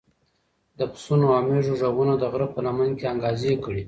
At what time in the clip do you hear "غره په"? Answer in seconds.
2.31-2.59